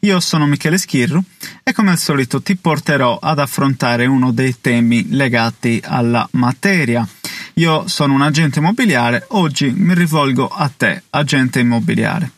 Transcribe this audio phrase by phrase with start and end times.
[0.00, 1.22] Io sono Michele Schirru
[1.62, 7.06] e come al solito ti porterò ad affrontare uno dei temi legati alla materia.
[7.54, 12.32] Io sono un agente immobiliare, oggi mi rivolgo a te, agente immobiliare.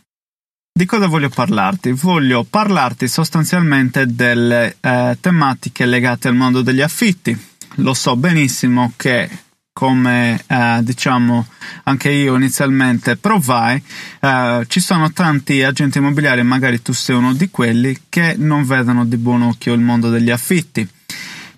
[0.73, 1.93] Di cosa voglio parlarti?
[1.93, 7.39] Voglio parlarti sostanzialmente delle eh, tematiche legate al mondo degli affitti.
[7.77, 9.29] Lo so benissimo che
[9.73, 11.47] come eh, diciamo
[11.85, 13.83] anche io inizialmente provai,
[14.21, 19.05] eh, ci sono tanti agenti immobiliari, magari tu sei uno di quelli, che non vedono
[19.05, 20.87] di buon occhio il mondo degli affitti.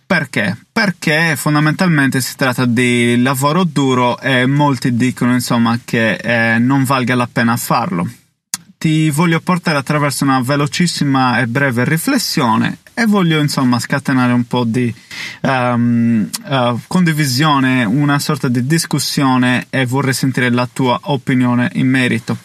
[0.06, 0.59] Perché?
[0.70, 7.14] Perché fondamentalmente si tratta di lavoro duro e molti dicono insomma che eh, non valga
[7.14, 8.06] la pena farlo
[8.83, 14.64] ti voglio portare attraverso una velocissima e breve riflessione e voglio insomma scatenare un po'
[14.64, 14.92] di
[15.42, 22.36] um, uh, condivisione, una sorta di discussione e vorrei sentire la tua opinione in merito.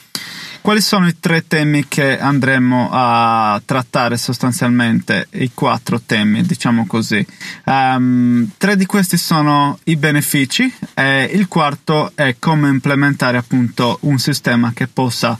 [0.61, 5.29] Quali sono i tre temi che andremo a trattare sostanzialmente?
[5.31, 7.25] I quattro temi, diciamo così.
[7.65, 14.19] Um, tre di questi sono i benefici e il quarto è come implementare appunto un
[14.19, 15.35] sistema che possa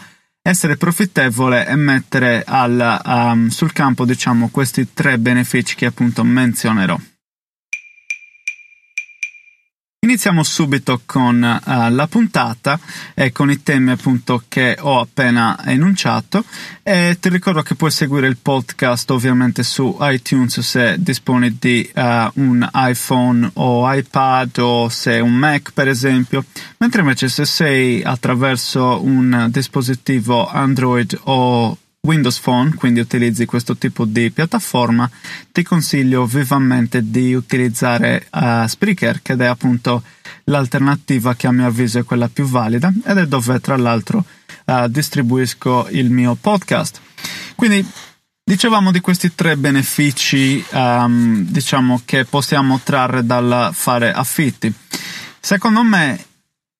[0.50, 6.98] essere profittevole e mettere al, um, sul campo diciamo, questi tre benefici che appunto menzionerò.
[10.08, 12.80] Iniziamo subito con uh, la puntata
[13.14, 16.46] e con i temi appunto che ho appena enunciato.
[16.82, 22.02] E ti ricordo che puoi seguire il podcast ovviamente su iTunes se disponi di uh,
[22.36, 26.46] un iPhone o iPad o se un Mac per esempio,
[26.78, 34.06] mentre invece se sei attraverso un dispositivo Android o Windows Phone, quindi utilizzi questo tipo
[34.06, 35.10] di piattaforma,
[35.52, 40.04] ti consiglio vivamente di utilizzare uh, Spreaker, che è appunto
[40.46, 44.24] l'alternativa che a mio avviso è quella più valida ed è dove tra l'altro
[44.66, 47.02] uh, distribuisco il mio podcast.
[47.56, 47.86] Quindi
[48.42, 54.74] dicevamo di questi tre benefici, um, diciamo, che possiamo trarre dal fare affitti.
[55.42, 56.26] Secondo me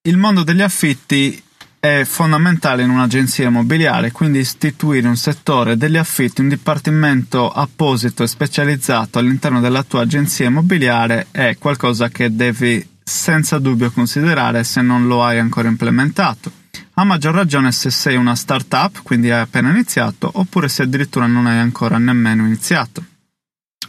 [0.08, 1.42] il mondo degli affitti
[1.80, 8.26] è fondamentale in un'agenzia immobiliare, quindi istituire un settore degli affitti, un dipartimento apposito e
[8.26, 15.06] specializzato all'interno della tua agenzia immobiliare è qualcosa che devi senza dubbio considerare se non
[15.06, 16.50] lo hai ancora implementato.
[16.94, 21.46] A maggior ragione se sei una startup, quindi hai appena iniziato, oppure se addirittura non
[21.46, 23.04] hai ancora nemmeno iniziato.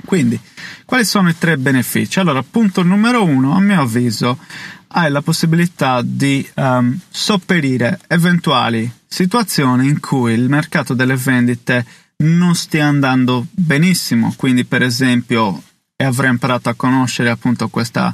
[0.05, 0.39] Quindi,
[0.85, 2.19] quali sono i tre benefici?
[2.19, 4.37] Allora, punto numero uno, a mio avviso,
[4.91, 11.85] hai la possibilità di um, sopperire eventuali situazioni in cui il mercato delle vendite
[12.17, 14.33] non stia andando benissimo.
[14.35, 15.61] Quindi, per esempio,
[15.97, 18.13] avrei imparato a conoscere appunto questa,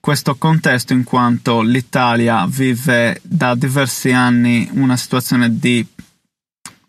[0.00, 5.86] questo contesto in quanto l'Italia vive da diversi anni una situazione di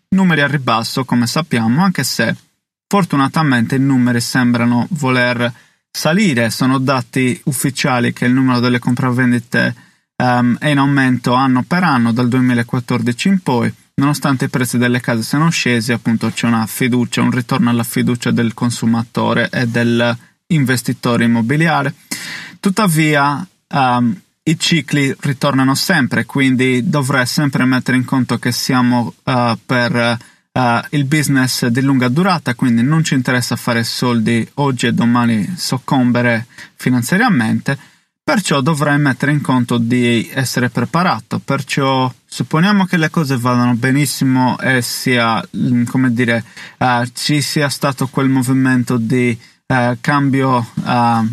[0.08, 2.34] numeri a ribasso, come sappiamo, anche se
[2.86, 5.52] fortunatamente i numeri sembrano voler
[5.94, 6.50] salire.
[6.50, 9.74] Sono dati ufficiali che il numero delle compravendite
[10.16, 13.72] um, è in aumento anno per anno dal 2014 in poi.
[13.96, 18.32] Nonostante i prezzi delle case siano scesi, appunto c'è una fiducia, un ritorno alla fiducia
[18.32, 21.94] del consumatore e dell'investitore immobiliare.
[22.58, 29.56] Tuttavia, um, i cicli ritornano sempre, quindi dovrei sempre mettere in conto che siamo uh,
[29.64, 30.18] per
[30.54, 35.54] uh, il business di lunga durata, quindi non ci interessa fare soldi oggi e domani
[35.56, 37.76] soccombere finanziariamente,
[38.22, 44.58] perciò dovrai mettere in conto di essere preparato, perciò supponiamo che le cose vadano benissimo
[44.58, 46.44] e sia, mm, come dire,
[46.78, 49.36] uh, ci sia stato quel movimento di
[49.66, 50.68] uh, cambio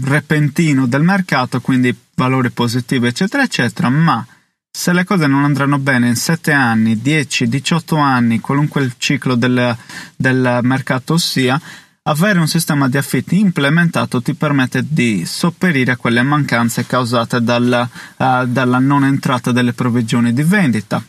[0.04, 4.26] repentino del mercato, quindi valori positivi, eccetera, eccetera, ma
[4.72, 9.36] se le cose non andranno bene in 7 anni, 10, 18 anni, qualunque il ciclo
[9.36, 9.76] del,
[10.16, 11.60] del mercato sia,
[12.04, 17.88] avere un sistema di affitti implementato ti permette di sopperire a quelle mancanze causate dalla,
[18.18, 21.04] uh, dalla non entrata delle provvigioni di vendita.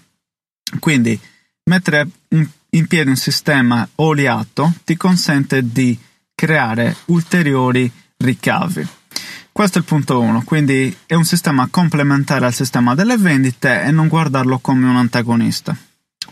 [0.78, 1.18] Quindi
[1.64, 2.08] mettere
[2.74, 5.98] in piedi un sistema oliato ti consente di
[6.34, 8.88] creare ulteriori ricavi.
[9.52, 13.90] Questo è il punto 1, quindi è un sistema complementare al sistema delle vendite e
[13.90, 15.76] non guardarlo come un antagonista.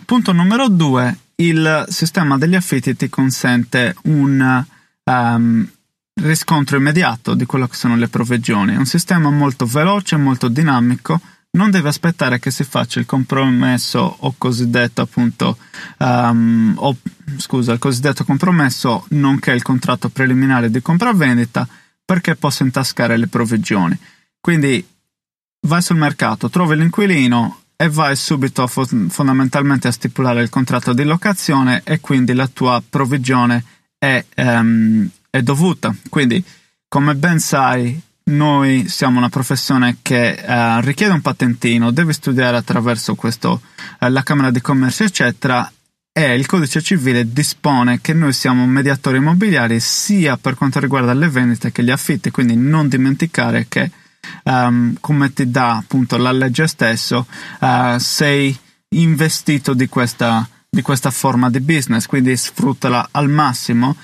[0.07, 4.65] punto numero due, il sistema degli affitti ti consente un
[5.05, 5.71] um,
[6.15, 8.73] riscontro immediato di quello che sono le provvigioni.
[8.73, 11.21] È un sistema molto veloce, molto dinamico,
[11.53, 15.59] non deve aspettare che si faccia il compromesso o cosiddetto appunto
[15.99, 16.97] um, o,
[17.37, 21.69] scusa, il cosiddetto compromesso nonché il contratto preliminare di compravendita
[22.11, 23.97] perché possa intascare le provvigioni.
[24.41, 24.85] Quindi
[25.69, 31.05] vai sul mercato, trovi l'inquilino e vai subito fo- fondamentalmente a stipulare il contratto di
[31.05, 33.63] locazione e quindi la tua provvigione
[33.97, 35.95] è, um, è dovuta.
[36.09, 36.45] Quindi,
[36.89, 43.15] come ben sai, noi siamo una professione che uh, richiede un patentino, devi studiare attraverso
[43.15, 43.61] questo,
[44.01, 45.71] uh, la Camera di Commercio, eccetera,
[46.25, 51.29] e il codice civile dispone che noi siamo mediatori immobiliari sia per quanto riguarda le
[51.29, 53.91] vendite che gli affitti, quindi non dimenticare che,
[54.45, 57.27] um, come ti dà appunto la legge stesso,
[57.61, 58.57] uh, sei
[58.91, 63.97] investito di questa, di questa forma di business, quindi sfruttala al massimo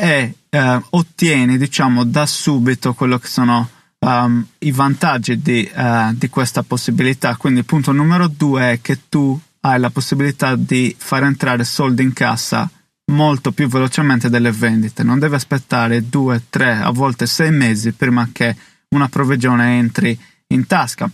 [0.00, 3.68] e eh, ottieni, diciamo, da subito quello che sono
[3.98, 7.34] um, i vantaggi di, uh, di, questa possibilità.
[7.34, 9.38] Quindi, punto numero due è che tu
[9.70, 12.70] hai la possibilità di far entrare soldi in cassa
[13.12, 15.02] molto più velocemente delle vendite.
[15.02, 18.56] Non devi aspettare due, tre, a volte sei mesi prima che
[18.90, 20.18] una provvigione entri
[20.48, 21.10] in tasca.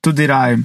[0.00, 0.62] Tu dirai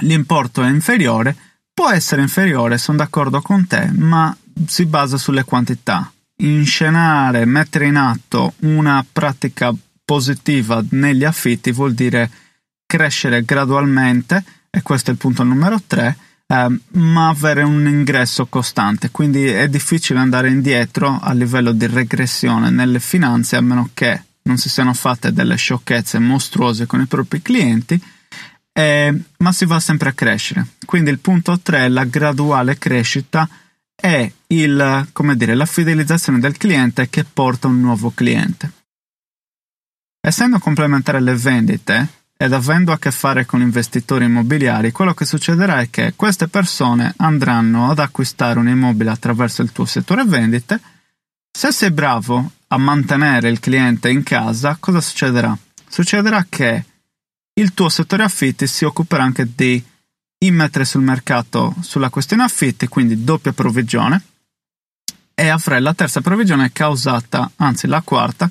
[0.00, 1.36] l'importo è inferiore,
[1.72, 4.34] può essere inferiore, sono d'accordo con te, ma
[4.66, 9.72] si basa sulle quantità inscenare, mettere in atto una pratica
[10.04, 12.30] positiva negli affitti vuol dire
[12.86, 16.16] crescere gradualmente, e questo è il punto numero tre,
[16.50, 19.10] eh, ma avere un ingresso costante.
[19.10, 24.56] Quindi è difficile andare indietro a livello di regressione nelle finanze a meno che non
[24.56, 28.00] si siano fatte delle sciocchezze mostruose con i propri clienti.
[28.72, 30.66] Eh, ma si va sempre a crescere.
[30.84, 33.48] Quindi il punto 3 è la graduale crescita
[33.94, 38.72] è il, dire, la fidelizzazione del cliente che porta un nuovo cliente.
[40.20, 42.08] Essendo complementare le vendite
[42.42, 47.12] ed avendo a che fare con investitori immobiliari, quello che succederà è che queste persone
[47.18, 50.80] andranno ad acquistare un immobile attraverso il tuo settore vendite.
[51.52, 55.54] Se sei bravo a mantenere il cliente in casa, cosa succederà?
[55.86, 56.82] Succederà che
[57.52, 59.84] il tuo settore affitti si occuperà anche di
[60.38, 64.22] immettere sul mercato sulla questione affitti, quindi doppia provvigione,
[65.40, 68.50] e avrai la terza provvigione causata, anzi la quarta,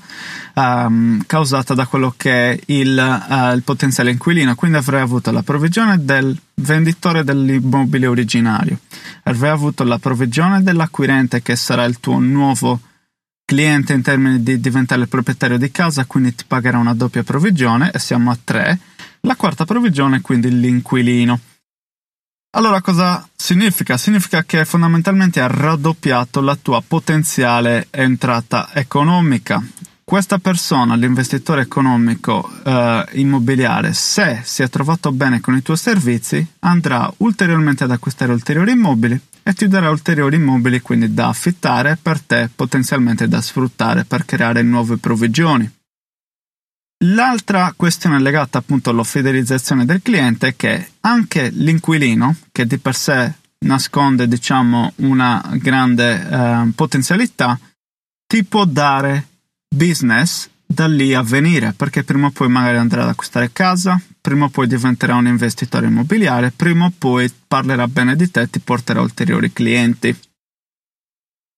[0.55, 4.55] um, causata da quello che è il, uh, il, potenziale inquilino.
[4.55, 8.79] Quindi avrai avuto la provvigione del venditore dell'immobile originario,
[9.25, 12.79] avrai avuto la provvigione dell'acquirente che sarà il tuo nuovo
[13.45, 17.91] cliente in termini di diventare il proprietario di casa, quindi ti pagherà una doppia provvigione
[17.91, 18.79] e siamo a tre.
[19.21, 21.39] La quarta provvigione è quindi l'inquilino.
[22.51, 23.95] Allora cosa significa?
[23.95, 29.63] Significa che fondamentalmente ha raddoppiato la tua potenziale entrata economica.
[30.03, 36.43] Questa persona, l'investitore economico eh, immobiliare, se si è trovato bene con i tuoi servizi,
[36.61, 42.19] andrà ulteriormente ad acquistare ulteriori immobili e ti darà ulteriori immobili quindi da affittare per
[42.19, 45.71] te, potenzialmente da sfruttare per creare nuove provvigioni.
[47.05, 52.93] L'altra questione legata appunto alla fidelizzazione del cliente è che anche l'inquilino, che di per
[52.93, 57.57] sé nasconde diciamo una grande eh, potenzialità,
[58.27, 59.27] ti può dare
[59.73, 64.45] business da lì a venire, perché prima o poi magari andrà ad acquistare casa, prima
[64.45, 68.59] o poi diventerà un investitore immobiliare, prima o poi parlerà bene di te e ti
[68.59, 70.15] porterà ulteriori clienti.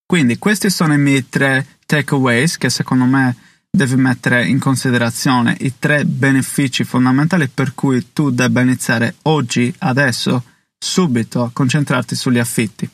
[0.05, 3.35] Quindi questi sono i miei tre takeaways che secondo me
[3.71, 10.43] devi mettere in considerazione i tre benefici fondamentali per cui tu debba iniziare oggi, adesso,
[10.77, 12.87] subito a concentrarti sugli affitti.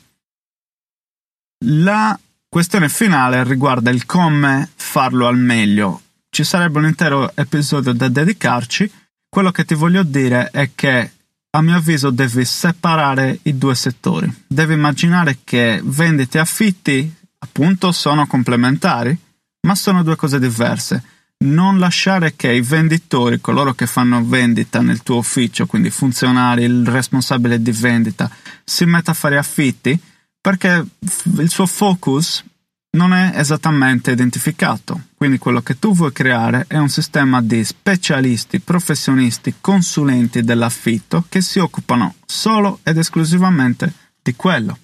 [1.64, 2.18] La
[2.48, 6.02] questione finale riguarda il come farlo al meglio.
[6.30, 8.90] Ci sarebbe un intero episodio da dedicarci.
[9.28, 11.12] Quello che ti voglio dire è che
[11.50, 14.32] a mio avviso devi separare i due settori.
[14.46, 19.18] Devi immaginare che vendite e affitti appunto sono complementari
[19.60, 21.02] ma sono due cose diverse.
[21.38, 26.86] Non lasciare che i venditori, coloro che fanno vendita nel tuo ufficio, quindi funzionari, il
[26.86, 28.30] responsabile di vendita,
[28.64, 29.98] si metta a fare affitti
[30.40, 30.84] perché
[31.38, 32.44] il suo focus
[32.90, 35.02] non è esattamente identificato.
[35.14, 41.40] Quindi quello che tu vuoi creare è un sistema di specialisti, professionisti, consulenti dell'affitto che
[41.40, 44.78] si occupano solo ed esclusivamente di quello.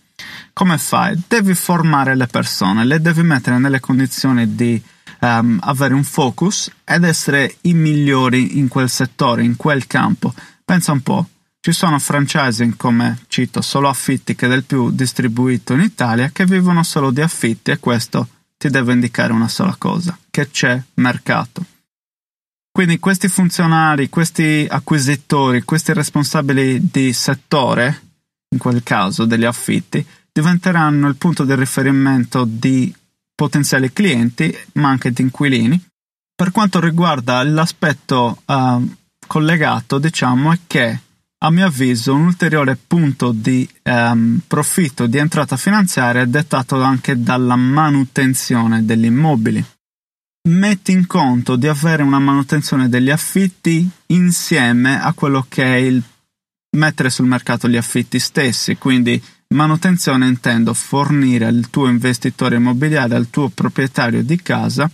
[0.53, 1.21] Come fai?
[1.27, 4.81] Devi formare le persone, le devi mettere nelle condizioni di
[5.21, 10.33] um, avere un focus ed essere i migliori in quel settore, in quel campo.
[10.65, 11.29] Pensa un po',
[11.65, 16.45] Ci sono franchising come, cito, solo affitti che è del più distribuito in Italia che
[16.45, 18.29] vivono solo di affitti e questo
[18.59, 21.65] ti deve indicare una sola cosa, che c'è mercato.
[22.71, 28.14] Quindi questi funzionari, questi acquisitori, questi responsabili di settore,
[28.55, 32.95] in quel caso degli affitti, diventeranno il punto di riferimento di
[33.35, 35.85] potenziali clienti, ma anche di inquilini.
[36.35, 38.95] Per quanto riguarda l'aspetto uh,
[39.27, 41.01] collegato, diciamo, è che
[41.45, 47.23] a mio avviso, un ulteriore punto di ehm, profitto di entrata finanziaria è dettato anche
[47.23, 49.63] dalla manutenzione degli immobili.
[50.49, 56.03] Metti in conto di avere una manutenzione degli affitti insieme a quello che è il
[56.75, 63.31] mettere sul mercato gli affitti stessi, quindi manutenzione intendo fornire al tuo investitore immobiliare, al
[63.31, 64.91] tuo proprietario di casa,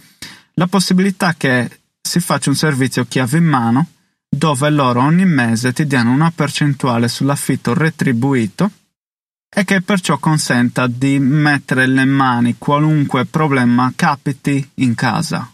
[0.55, 3.87] la possibilità che si faccia un servizio chiave in mano
[4.29, 8.71] dove loro ogni mese ti diano una percentuale sull'affitto retribuito
[9.53, 15.51] e che perciò consenta di mettere le mani qualunque problema capiti in casa.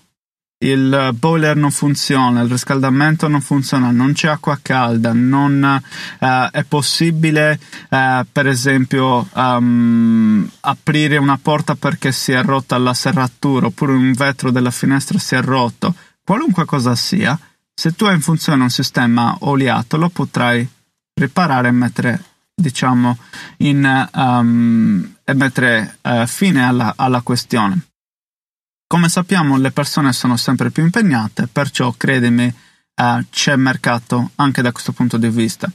[0.58, 5.82] Il boiler non funziona, il riscaldamento non funziona, non c'è acqua calda, non
[6.18, 7.60] uh, è possibile,
[7.90, 14.14] uh, per esempio, um, aprire una porta perché si è rotta la serratura oppure un
[14.14, 15.94] vetro della finestra si è rotto,
[16.24, 17.38] qualunque cosa sia,
[17.74, 20.66] se tu hai in funzione un sistema oliato, lo potrai
[21.12, 23.18] riparare e mettere, diciamo,
[23.58, 27.78] in, um, e mettere uh, fine alla, alla questione.
[28.88, 34.70] Come sappiamo, le persone sono sempre più impegnate, perciò credimi, uh, c'è mercato anche da
[34.70, 35.68] questo punto di vista.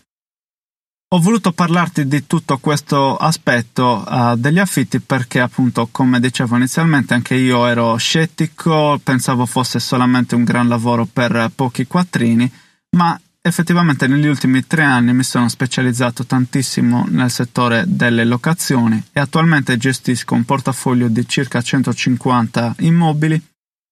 [1.14, 7.14] Ho voluto parlarti di tutto questo aspetto uh, degli affitti perché appunto, come dicevo inizialmente,
[7.14, 12.50] anche io ero scettico, pensavo fosse solamente un gran lavoro per pochi quattrini,
[12.92, 19.20] ma effettivamente negli ultimi tre anni mi sono specializzato tantissimo nel settore delle locazioni e
[19.20, 23.42] attualmente gestisco un portafoglio di circa 150 immobili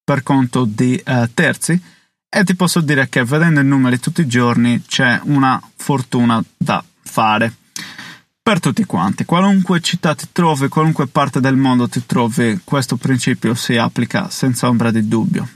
[0.03, 1.81] per conto di uh, terzi
[2.31, 6.83] e ti posso dire che vedendo i numeri tutti i giorni c'è una fortuna da
[7.03, 7.51] fare
[8.41, 9.25] per tutti quanti.
[9.25, 14.67] Qualunque città ti trovi, qualunque parte del mondo ti trovi, questo principio si applica senza
[14.67, 15.47] ombra di dubbio.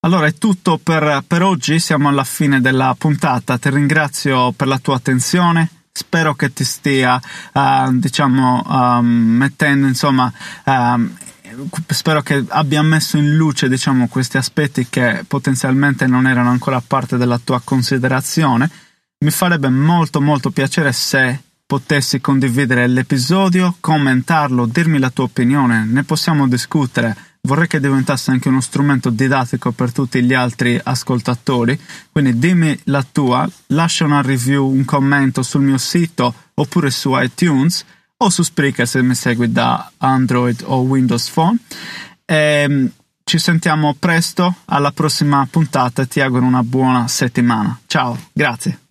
[0.00, 4.78] Allora è tutto per, per oggi, siamo alla fine della puntata, ti ringrazio per la
[4.78, 7.20] tua attenzione, spero che ti stia,
[7.52, 10.32] uh, diciamo, um, mettendo, insomma,
[10.64, 11.14] um,
[11.86, 17.16] spero che abbia messo in luce, diciamo, questi aspetti che potenzialmente non erano ancora parte
[17.16, 18.70] della tua considerazione
[19.22, 26.04] mi farebbe molto molto piacere se potessi condividere l'episodio, commentarlo, dirmi la tua opinione, ne
[26.04, 27.14] possiamo discutere.
[27.42, 31.78] Vorrei che diventasse anche uno strumento didattico per tutti gli altri ascoltatori,
[32.12, 37.84] quindi dimmi la tua, lascia una review, un commento sul mio sito oppure su iTunes
[38.18, 41.58] o su Spreaker se mi segui da Android o Windows Phone.
[42.26, 42.92] E, ehm,
[43.24, 47.78] ci sentiamo presto alla prossima puntata ti auguro una buona settimana.
[47.86, 48.89] Ciao, grazie.